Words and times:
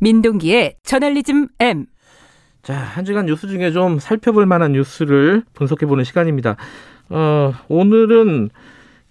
민동기의 0.00 0.76
저널리즘 0.82 1.48
M. 1.60 1.86
자, 2.62 2.74
한 2.74 3.04
주간 3.04 3.26
뉴스 3.26 3.48
중에 3.48 3.72
좀 3.72 3.98
살펴볼 3.98 4.46
만한 4.46 4.72
뉴스를 4.72 5.42
분석해보는 5.54 6.04
시간입니다. 6.04 6.56
어, 7.08 7.52
오늘은 7.68 8.50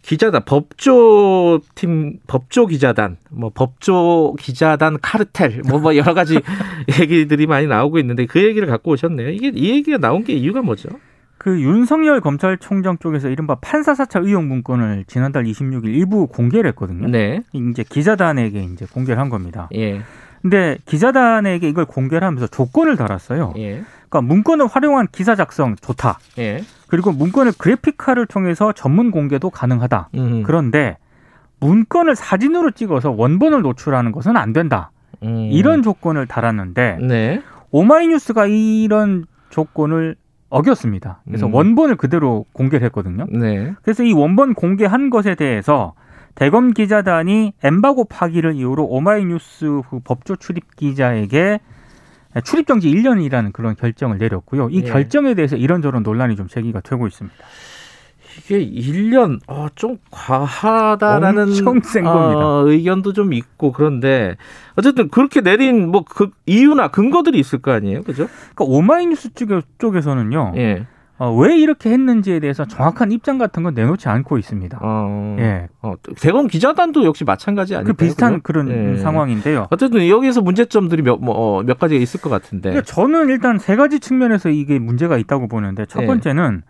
기자단, 0.02 0.43
법조팀, 0.46 2.20
법조 2.28 2.68
기자단, 2.68 3.18
뭐, 3.29 3.52
법조 3.54 4.36
기자단 4.39 5.00
카르텔, 5.02 5.64
뭐, 5.68 5.79
뭐, 5.79 5.96
여러 5.97 6.14
가지 6.14 6.39
얘기들이 7.01 7.47
많이 7.47 7.68
나오고 7.68 8.00
있는데 8.00 8.25
그 8.25 8.42
얘기를 8.42 8.68
갖고 8.68 8.92
오셨네요. 8.92 9.29
이게, 9.29 9.51
이 9.54 9.71
얘기가 9.71 9.97
나온 9.97 10.24
게 10.24 10.33
이유가 10.33 10.61
뭐죠? 10.61 10.89
그 11.38 11.61
윤석열 11.61 12.21
검찰총장 12.21 12.97
쪽에서 13.00 13.29
이른바 13.29 13.56
판사 13.56 13.96
사찰 13.96 14.24
의혹 14.24 14.46
문건을 14.46 15.06
지난달 15.07 15.43
26일 15.43 15.86
일부 15.93 16.28
공개를 16.28 16.69
했거든요. 16.69 17.07
네. 17.07 17.43
이제 17.54 17.83
기자단에게 17.88 18.64
이제 18.64 18.86
공개를 18.92 19.19
한 19.19 19.29
겁니다. 19.29 19.69
예. 19.75 20.01
근데 20.47 20.78
기자단에게 20.86 21.68
이걸 21.68 21.83
공개를 21.83 22.25
하면서 22.25 22.47
조건을 22.47 22.96
달았어요. 22.96 23.54
예. 23.57 23.83
그러니까 24.07 24.21
문건을 24.21 24.68
활용한 24.68 25.10
기사 25.11 25.36
작성 25.36 25.75
좋다. 25.75 26.20
예. 26.39 26.64
그리고 26.87 27.11
문건을 27.11 27.51
그래픽화를 27.57 28.28
통해서 28.28 28.71
전문 28.71 29.11
공개도 29.11 29.50
가능하다. 29.50 30.10
음. 30.15 30.43
그런데 30.43 30.97
문건을 31.60 32.16
사진으로 32.16 32.72
찍어서 32.72 33.11
원본을 33.11 33.61
노출하는 33.61 34.14
것은 34.14 34.38
안 34.38 34.53
된다. 34.53 34.92
음. 35.23 35.50
이런 35.52 35.83
조건을 35.83 36.28
달았는데 36.28 37.00
네. 37.02 37.42
오마이뉴스가 37.72 38.45
이런 38.45 39.25
조건을 39.50 40.16
어겼습니다. 40.48 41.20
그래서 41.25 41.48
음. 41.48 41.53
원본을 41.53 41.98
그대로 41.98 42.45
공개를 42.53 42.86
했거든요. 42.86 43.25
네. 43.30 43.73
그래서 43.81 44.03
이 44.03 44.14
원본 44.14 44.53
공개한 44.53 45.09
것에 45.09 45.36
대해서 45.36 45.94
대검 46.38 46.72
기자단이 46.72 47.54
엠바고 47.64 48.06
파기를 48.06 48.56
이유로 48.56 48.86
오마이뉴스 48.86 49.82
그 49.90 50.00
법조 50.04 50.36
출입 50.36 50.76
기자에게 50.76 51.60
출입 52.44 52.68
정지 52.68 52.92
1년이라는 52.92 53.52
그런 53.54 53.76
결정을 53.76 54.20
내렸고요. 54.20 54.70
이 54.70 54.78
예. 54.78 54.82
결정에 54.84 55.34
대해서 55.34 55.56
이런저런 55.56 56.04
논란이 56.04 56.36
좀 56.36 56.48
제기가 56.48 56.82
되고 56.82 57.08
있습니다. 57.08 57.36
이게 58.38 58.64
1년 58.64 59.40
어, 59.48 59.66
좀 59.74 59.98
과하다라는 60.12 61.42
엄청 61.44 61.82
센 61.82 62.04
겁니다. 62.04 62.40
어, 62.48 62.68
의견도 62.68 63.14
좀 63.14 63.34
있고 63.34 63.72
그런데 63.72 64.36
어쨌든 64.76 65.10
그렇게 65.10 65.42
내린 65.42 65.90
뭐 65.90 66.04
그 66.08 66.30
이유나 66.46 66.90
근거들이 66.90 67.40
있을 67.40 67.58
거 67.60 67.72
아니에요, 67.72 68.04
그죠? 68.04 68.28
그러니까 68.54 68.66
오마이뉴스 68.66 69.34
쪽에, 69.34 69.62
쪽에서는요. 69.80 70.54
예. 70.58 70.86
어, 71.20 71.34
왜 71.36 71.58
이렇게 71.58 71.90
했는지에 71.90 72.40
대해서 72.40 72.66
정확한 72.66 73.12
입장 73.12 73.38
같은 73.38 73.64
건 73.64 73.73
내놓지 73.73 74.08
않고 74.08 74.38
있습니다. 74.38 74.80
어. 74.82 75.36
예. 75.40 75.68
어, 75.82 75.94
대검 76.22 76.48
기자단도 76.48 77.06
역시 77.06 77.24
마찬가지 77.24 77.76
아닐까요? 77.76 77.94
그 77.96 78.06
비슷한 78.06 78.34
그죠? 78.34 78.44
그런 78.44 78.70
예. 78.70 78.98
상황인데요. 78.98 79.68
어쨌든 79.72 80.08
여기서 80.08 80.42
문제점들이 80.42 81.02
몇, 81.02 81.20
뭐, 81.20 81.34
어, 81.36 81.64
몇 81.64 81.80
가지가 81.80 82.00
있을 82.00 82.22
것 82.22 82.30
같은데. 82.30 82.70
그러니까 82.70 82.86
저는 82.86 83.30
일단 83.30 83.58
세 83.58 83.76
가지 83.76 84.00
측면에서 84.00 84.50
이게 84.50 84.78
문제가 84.78 85.18
있다고 85.18 85.48
보는데 85.48 85.86
첫 85.88 86.04
예. 86.04 86.06
번째는 86.06 86.62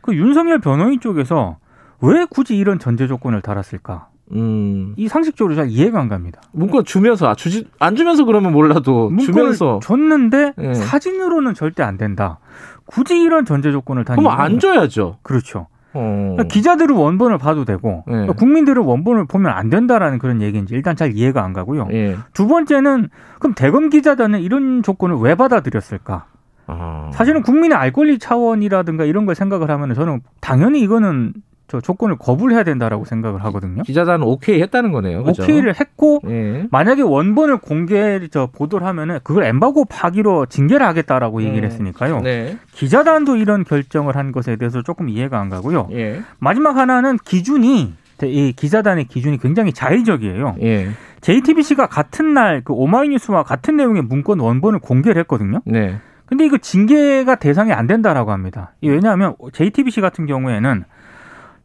그 0.00 0.16
윤석열 0.16 0.58
변호인 0.58 0.98
쪽에서 0.98 1.58
왜 2.00 2.26
굳이 2.28 2.56
이런 2.56 2.80
전제 2.80 3.06
조건을 3.06 3.40
달았을까? 3.40 4.08
음. 4.34 4.94
이 4.96 5.08
상식적으로 5.08 5.54
잘 5.54 5.68
이해가 5.68 6.00
안 6.00 6.08
갑니다. 6.08 6.40
문건 6.52 6.84
주면서, 6.84 7.28
아, 7.28 7.34
주지, 7.34 7.68
안 7.78 7.96
주면서 7.96 8.24
그러면 8.24 8.52
몰라도 8.52 9.12
주면서. 9.20 9.80
줬는데 9.82 10.54
예. 10.58 10.74
사진으로는 10.74 11.54
절대 11.54 11.82
안 11.82 11.98
된다. 11.98 12.38
굳이 12.86 13.20
이런 13.20 13.44
전제 13.44 13.72
조건을 13.72 14.04
단 14.04 14.16
그럼 14.16 14.32
안 14.32 14.58
줘야죠. 14.58 15.18
그렇죠. 15.22 15.68
어. 15.94 16.00
그러니까 16.34 16.44
기자들은 16.44 16.96
원본을 16.96 17.38
봐도 17.38 17.64
되고 17.64 18.04
예. 18.08 18.12
그러니까 18.12 18.32
국민들은 18.32 18.82
원본을 18.82 19.26
보면 19.26 19.52
안 19.52 19.68
된다라는 19.68 20.18
그런 20.18 20.40
얘기인지 20.40 20.74
일단 20.74 20.96
잘 20.96 21.12
이해가 21.12 21.44
안 21.44 21.52
가고요. 21.52 21.88
예. 21.92 22.16
두 22.32 22.46
번째는 22.48 23.08
그럼 23.38 23.54
대검 23.54 23.90
기자단은 23.90 24.40
이런 24.40 24.82
조건을 24.82 25.16
왜 25.16 25.34
받아들였을까? 25.34 26.26
아. 26.66 27.10
사실은 27.12 27.42
국민의 27.42 27.76
알 27.76 27.92
권리 27.92 28.18
차원이라든가 28.18 29.04
이런 29.04 29.26
걸 29.26 29.34
생각을 29.34 29.70
하면 29.70 29.94
저는 29.94 30.20
당연히 30.40 30.80
이거는 30.80 31.34
저 31.72 31.80
조건을 31.80 32.16
거부를 32.18 32.54
해야 32.54 32.64
된다라고 32.64 33.06
생각을 33.06 33.42
하거든요. 33.46 33.82
기자단은 33.82 34.26
오케이 34.26 34.60
했다는 34.60 34.92
거네요. 34.92 35.24
그죠? 35.24 35.42
오케이를 35.42 35.74
했고 35.80 36.20
예. 36.28 36.66
만약에 36.70 37.00
원본을 37.00 37.56
공개 37.56 38.20
저 38.30 38.50
보도를 38.52 38.86
하면은 38.88 39.20
그걸 39.22 39.44
엠바고 39.44 39.86
파기로 39.86 40.44
징계를 40.46 40.84
하겠다라고 40.86 41.42
얘기를 41.42 41.64
음. 41.64 41.70
했으니까요. 41.70 42.20
네. 42.20 42.58
기자단도 42.72 43.36
이런 43.36 43.64
결정을 43.64 44.16
한 44.16 44.32
것에 44.32 44.56
대해서 44.56 44.82
조금 44.82 45.08
이해가 45.08 45.40
안 45.40 45.48
가고요. 45.48 45.88
예. 45.92 46.20
마지막 46.38 46.76
하나는 46.76 47.16
기준이 47.24 47.94
이 48.24 48.52
기자단의 48.52 49.06
기준이 49.06 49.38
굉장히 49.38 49.72
자의적이에요. 49.72 50.56
예. 50.60 50.90
JTBC가 51.22 51.86
같은 51.86 52.34
날 52.34 52.60
그 52.66 52.74
오마이뉴스와 52.74 53.44
같은 53.44 53.76
내용의 53.76 54.02
문건 54.02 54.40
원본을 54.40 54.80
공개를 54.80 55.18
했거든요. 55.22 55.62
네. 55.64 55.96
근데 56.26 56.44
이거 56.44 56.58
징계가 56.58 57.36
대상이 57.36 57.72
안 57.72 57.86
된다라고 57.86 58.30
합니다. 58.30 58.72
이 58.82 58.88
왜냐하면 58.90 59.34
JTBC 59.52 60.02
같은 60.02 60.26
경우에는 60.26 60.84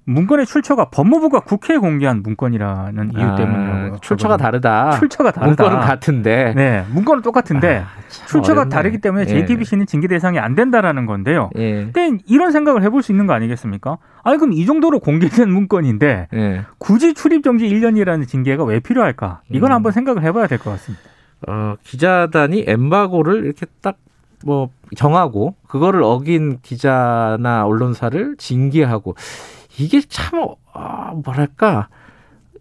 문건의 0.07 0.45
출처가 0.45 0.85
법무부가 0.85 1.41
국회에 1.41 1.78
공개한 1.78 2.23
문건이라는 2.23 3.12
이유 3.18 3.22
아, 3.22 3.35
때문이라고. 3.35 4.00
출처가. 4.00 4.38
다르다. 4.38 4.91
출처가 5.00 5.31
다르다. 5.31 5.63
문건은 5.63 5.85
같은데. 5.85 6.53
네, 6.56 6.85
문건은 6.94 7.22
똑같은데 7.22 7.79
아, 7.79 7.88
참 8.07 8.28
출처가 8.28 8.62
어렵네. 8.62 8.73
다르기 8.73 8.97
때문에 9.00 9.23
예. 9.23 9.28
JTBC는 9.28 9.85
징계 9.85 10.07
대상이 10.07 10.40
안 10.40 10.56
된다라는 10.56 11.06
건데요. 11.07 11.50
예. 11.57 11.90
근데 11.91 12.17
이런 12.25 12.53
생각을 12.53 12.84
해볼 12.84 13.03
수 13.03 13.12
있는 13.12 13.28
거 13.28 13.34
아니겠습니까? 13.34 13.97
아니 14.23 14.38
그럼 14.38 14.53
이 14.53 14.66
정도로 14.66 15.00
공개된 15.01 15.51
문건인데 15.51 16.29
예. 16.34 16.62
굳이 16.78 17.13
출입 17.13 17.44
정지 17.44 17.67
1년이라는 17.67 18.25
징계가 18.28 18.63
왜 18.63 18.79
필요할까? 18.79 19.41
이건 19.51 19.72
음. 19.72 19.75
한번 19.75 19.91
생각을 19.91 20.23
해봐야 20.23 20.47
될 20.47 20.57
것 20.57 20.72
같습니다. 20.72 21.03
어, 21.47 21.75
기자단이 21.84 22.63
엠바고를 22.66 23.44
이렇게 23.46 23.66
딱뭐 23.81 24.69
정하고 24.96 25.56
그거를 25.67 26.01
어긴 26.01 26.59
기자나 26.62 27.66
언론사를 27.66 28.35
징계하고 28.38 29.16
이게 29.77 30.01
참 30.01 30.47
아, 30.73 31.13
뭐랄까 31.23 31.89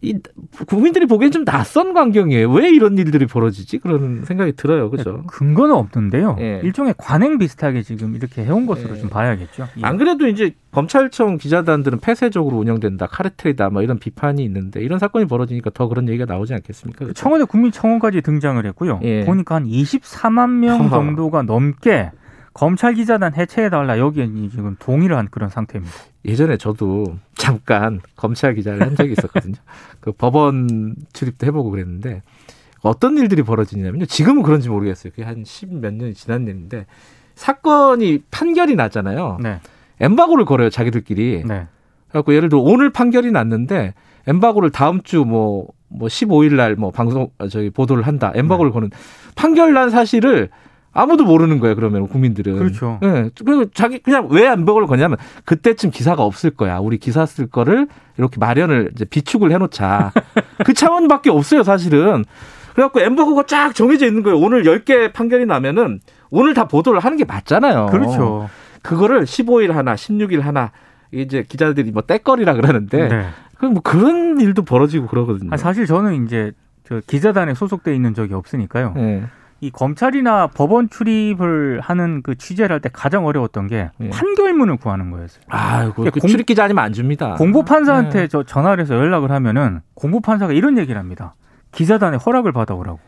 이 0.02 0.18
국민들이 0.66 1.06
보기엔 1.06 1.32
좀 1.32 1.44
낯선 1.44 1.94
광경이에요. 1.94 2.50
왜 2.52 2.70
이런 2.70 2.98
일들이 2.98 3.26
벌어지지? 3.26 3.78
그런 3.78 4.24
생각이 4.24 4.52
들어요. 4.52 4.90
그죠? 4.90 5.24
근거는 5.26 5.74
없는데요. 5.74 6.36
예. 6.38 6.60
일종의 6.62 6.94
관행 6.98 7.38
비슷하게 7.38 7.82
지금 7.82 8.14
이렇게 8.14 8.44
해온 8.44 8.66
것으로 8.66 8.96
예. 8.96 9.00
좀 9.00 9.08
봐야겠죠. 9.08 9.66
예. 9.78 9.82
안 9.82 9.96
그래도 9.96 10.28
이제 10.28 10.54
검찰청 10.70 11.38
기자단들은 11.38 12.00
폐쇄적으로 12.00 12.58
운영된다, 12.58 13.06
카르텔이다, 13.06 13.70
뭐 13.70 13.82
이런 13.82 13.98
비판이 13.98 14.44
있는데 14.44 14.80
이런 14.82 14.98
사건이 14.98 15.26
벌어지니까 15.26 15.70
더 15.70 15.88
그런 15.88 16.08
얘기가 16.08 16.26
나오지 16.26 16.52
않겠습니까? 16.54 17.06
그죠? 17.06 17.14
청와대 17.14 17.44
국민청원까지 17.44 18.20
등장을 18.20 18.64
했고요. 18.66 19.00
예. 19.02 19.24
보니까 19.24 19.56
한 19.56 19.64
24만 19.64 20.50
명. 20.58 20.90
정도가 20.90 21.42
넘게 21.42 22.10
검찰 22.56 22.94
기자단 22.94 23.34
해체해달라 23.34 23.98
여기에 23.98 24.26
지금 24.50 24.76
동의를 24.78 25.16
한 25.16 25.28
그런 25.30 25.50
상태입니다. 25.50 25.94
예전에 26.24 26.56
저도 26.56 27.04
잠깐 27.34 28.00
검찰 28.16 28.54
기자를 28.54 28.80
한 28.82 28.96
적이 28.96 29.12
있었거든요. 29.12 29.56
그 30.00 30.12
법원 30.12 30.96
출입도 31.12 31.46
해보고 31.46 31.70
그랬는데 31.70 32.22
어떤 32.80 33.18
일들이 33.18 33.42
벌어지냐면요. 33.42 34.06
지금은 34.06 34.42
그런지 34.42 34.70
모르겠어요. 34.70 35.10
그게 35.10 35.22
한 35.24 35.44
십 35.44 35.68
몇 35.70 35.92
년이 35.92 36.14
지난 36.14 36.46
일인데 36.46 36.86
사건이 37.34 38.22
판결이 38.30 38.74
나잖아요. 38.74 39.36
네, 39.42 39.60
엠바고를 40.00 40.46
걸어요. 40.46 40.70
자기들끼리. 40.70 41.44
네, 41.46 41.66
그래갖고 42.08 42.34
예를 42.34 42.48
들어 42.48 42.60
오늘 42.62 42.90
판결이 42.90 43.32
났는데 43.32 43.92
엠바고를 44.26 44.70
다음 44.70 45.02
주뭐뭐 45.02 45.66
15일 45.90 46.54
날 46.56 46.76
뭐 46.76 46.90
방송 46.90 47.28
아, 47.38 47.48
저기 47.48 47.68
보도를 47.68 48.06
한다. 48.06 48.32
엠바고를 48.34 48.72
거는 48.72 48.90
판결 49.34 49.74
난 49.74 49.90
사실을 49.90 50.48
아무도 50.96 51.24
모르는 51.24 51.60
거예요. 51.60 51.74
그러면 51.76 52.08
국민들은. 52.08 52.56
그렇죠. 52.56 52.98
예. 53.02 53.30
그리고 53.44 53.66
자기 53.70 53.98
그냥 53.98 54.28
왜 54.30 54.46
엠바고를 54.46 54.86
거냐면 54.86 55.18
그때쯤 55.44 55.90
기사가 55.90 56.22
없을 56.22 56.50
거야. 56.50 56.78
우리 56.78 56.98
기사 56.98 57.26
쓸 57.26 57.46
거를 57.46 57.86
이렇게 58.18 58.38
마련을 58.38 58.90
이제 58.94 59.04
비축을 59.04 59.52
해놓자. 59.52 60.12
그 60.64 60.72
차원밖에 60.74 61.30
없어요. 61.30 61.62
사실은. 61.62 62.24
그래갖고 62.74 63.00
엠바고가 63.00 63.44
쫙 63.44 63.74
정해져 63.74 64.06
있는 64.06 64.22
거예요. 64.22 64.38
오늘 64.38 64.64
10개 64.64 65.12
판결이 65.12 65.46
나면은 65.46 66.00
오늘 66.30 66.54
다 66.54 66.66
보도를 66.66 67.00
하는 67.00 67.16
게 67.16 67.24
맞잖아요. 67.24 67.86
그렇죠. 67.86 68.48
그거를 68.82 69.24
15일 69.24 69.72
하나, 69.72 69.94
16일 69.94 70.40
하나 70.40 70.72
이제 71.10 71.44
기자들이 71.48 71.90
뭐 71.90 72.02
떼거리라 72.02 72.54
그러는데 72.54 73.08
네. 73.08 73.26
그럼 73.56 73.74
뭐 73.74 73.82
그런 73.82 74.40
일도 74.40 74.64
벌어지고 74.64 75.06
그러거든요. 75.06 75.50
아, 75.52 75.56
사실 75.56 75.86
저는 75.86 76.26
이제 76.26 76.52
저 76.86 77.00
기자단에 77.06 77.54
소속돼 77.54 77.94
있는 77.94 78.14
적이 78.14 78.34
없으니까요. 78.34 78.94
예. 78.98 79.24
이 79.60 79.70
검찰이나 79.70 80.48
법원 80.48 80.90
출입을 80.90 81.80
하는 81.80 82.22
그 82.22 82.34
취재를 82.36 82.74
할 82.74 82.80
때 82.80 82.90
가장 82.92 83.24
어려웠던 83.26 83.68
게 83.68 83.90
예. 84.00 84.10
판결문을 84.10 84.76
구하는 84.76 85.10
거였어요. 85.10 85.42
아, 85.48 85.90
그, 85.94 86.04
그 86.10 86.20
공- 86.20 86.28
출입 86.28 86.44
기자 86.46 86.64
아니면 86.64 86.84
안 86.84 86.92
줍니다. 86.92 87.34
공보 87.36 87.64
판사한테 87.64 88.20
네. 88.20 88.28
저 88.28 88.42
전화를 88.42 88.82
해서 88.82 88.94
연락을 88.94 89.30
하면은 89.30 89.80
공보 89.94 90.20
판사가 90.20 90.52
이런 90.52 90.76
얘기를 90.76 90.98
합니다. 91.00 91.34
기자단의 91.72 92.18
허락을 92.18 92.52
받아오라고. 92.52 92.98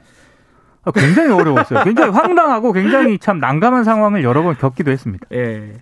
아, 0.85 0.91
굉장히 0.93 1.33
어려웠어요. 1.33 1.85
굉장히 1.85 2.13
황당하고 2.13 2.73
굉장히 2.73 3.19
참 3.19 3.39
난감한 3.41 3.85
상황을 3.85 4.25
여러 4.25 4.43
번 4.43 4.57
겪기도 4.57 4.91
했습니다. 4.91 5.27
예. 5.33 5.75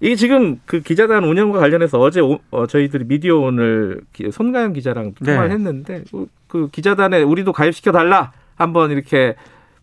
이게 0.00 0.14
지금 0.16 0.60
그 0.66 0.80
기자단 0.80 1.22
운영과 1.24 1.60
관련해서 1.60 1.98
어제 2.00 2.20
오- 2.20 2.40
어, 2.50 2.66
저희들이 2.66 3.04
미디어 3.06 3.36
오늘 3.38 4.00
기- 4.12 4.30
손가영 4.32 4.72
기자랑 4.72 5.14
통화를 5.14 5.48
네. 5.48 5.54
했는데 5.54 6.02
그, 6.10 6.26
그 6.48 6.68
기자단에 6.72 7.22
우리도 7.22 7.52
가입시켜 7.52 7.92
달라 7.92 8.32
한번 8.56 8.90
이렇게 8.90 9.36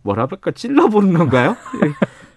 뭐라 0.04 0.26
그럴까 0.26 0.52
찔러보는 0.52 1.14
건가요? 1.14 1.56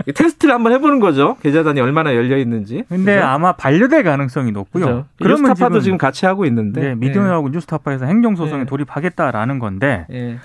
예. 0.07 0.11
테스트를 0.13 0.53
한번 0.53 0.71
해보는 0.71 0.99
거죠. 0.99 1.35
계좌단이 1.41 1.81
얼마나 1.81 2.15
열려 2.15 2.37
있는지. 2.37 2.85
근데 2.87 3.15
그죠? 3.15 3.27
아마 3.27 3.51
반려될 3.53 4.03
가능성이 4.03 4.51
높고요. 4.51 4.85
그죠? 4.85 5.05
그러면 5.17 5.49
뉴스타파도 5.49 5.81
지금 5.81 5.97
같이 5.97 6.25
하고 6.25 6.45
있는데. 6.45 6.81
네, 6.81 6.95
미디어하고 6.95 7.49
뉴스타파에서 7.49 8.05
행정소송에 8.05 8.63
네. 8.63 8.65
돌입하겠다라는 8.65 9.59
건데 9.59 10.07
예. 10.11 10.17
예. 10.17 10.37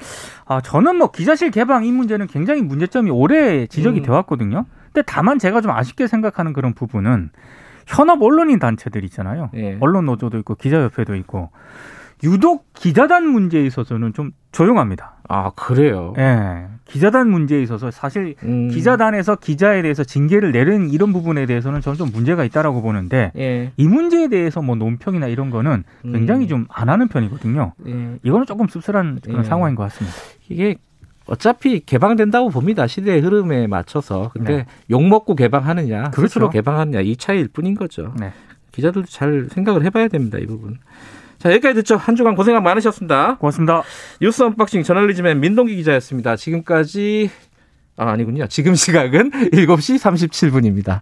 아, 0.46 0.60
저는 0.60 0.96
뭐 0.96 1.12
기자실 1.12 1.52
개방 1.52 1.84
이 1.84 1.92
문제는 1.92 2.26
굉장히 2.26 2.60
문제점이 2.62 3.10
오래 3.10 3.66
지적이 3.66 4.00
음. 4.00 4.02
돼 4.02 4.10
왔거든요. 4.10 4.66
근데 4.92 5.02
다만 5.06 5.38
제가 5.38 5.60
좀 5.60 5.70
아쉽게 5.70 6.08
생각하는 6.08 6.52
그런 6.52 6.74
부분은 6.74 7.30
현업 7.86 8.20
언론인 8.22 8.58
단체들 8.58 9.04
있잖아요. 9.04 9.50
예. 9.54 9.76
언론 9.80 10.06
노조도 10.06 10.38
있고 10.38 10.56
기자협회도 10.56 11.14
있고 11.16 11.50
유독 12.24 12.72
기자단 12.74 13.26
문제에 13.28 13.64
있어서는 13.64 14.12
좀 14.12 14.32
조용합니다. 14.50 15.16
아 15.28 15.50
그래요. 15.50 16.14
예. 16.18 16.66
기자단 16.86 17.30
문제에 17.30 17.62
있어서 17.62 17.90
사실 17.90 18.34
음. 18.42 18.68
기자단에서 18.68 19.36
기자에 19.36 19.82
대해서 19.82 20.04
징계를 20.04 20.52
내린 20.52 20.90
이런 20.90 21.12
부분에 21.12 21.46
대해서는 21.46 21.80
저는 21.80 21.96
좀 21.96 22.10
문제가 22.12 22.44
있다라고 22.44 22.82
보는데 22.82 23.32
예. 23.36 23.72
이 23.76 23.88
문제에 23.88 24.28
대해서 24.28 24.60
뭐 24.60 24.76
논평이나 24.76 25.28
이런 25.28 25.50
거는 25.50 25.84
굉장히 26.02 26.46
음. 26.46 26.48
좀안 26.48 26.88
하는 26.88 27.08
편이거든요. 27.08 27.72
예. 27.86 28.18
이거는 28.22 28.46
조금 28.46 28.68
씁쓸한 28.68 29.20
그런 29.22 29.40
예. 29.40 29.44
상황인 29.44 29.74
것 29.74 29.84
같습니다. 29.84 30.16
이게 30.48 30.76
어차피 31.26 31.80
개방된다고 31.80 32.50
봅니다. 32.50 32.86
시대의 32.86 33.20
흐름에 33.20 33.66
맞춰서. 33.68 34.30
근데 34.32 34.56
네. 34.56 34.66
욕 34.90 35.06
먹고 35.06 35.34
개방하느냐, 35.34 36.10
그렇죠. 36.10 36.28
스스로 36.28 36.50
개방하느냐 36.50 37.00
이 37.00 37.16
차이일 37.16 37.48
뿐인 37.48 37.74
거죠. 37.74 38.12
네. 38.18 38.32
기자들도 38.72 39.08
잘 39.08 39.48
생각을 39.50 39.84
해봐야 39.84 40.08
됩니다. 40.08 40.38
이 40.38 40.46
부분. 40.46 40.78
자 41.42 41.50
여기까지 41.50 41.74
듣죠. 41.74 41.96
한 41.96 42.14
주간 42.14 42.36
고생 42.36 42.62
많으셨습니다. 42.62 43.36
고맙습니다. 43.38 43.82
뉴스 44.20 44.44
unboxing 44.44 44.84
저널리즘의 44.84 45.34
민동기 45.34 45.74
기자였습니다. 45.74 46.36
지금까지 46.36 47.30
아 47.96 48.12
아니군요. 48.12 48.46
지금 48.46 48.76
시각은 48.76 49.32
7시 49.50 49.98
37분입니다. 49.98 51.00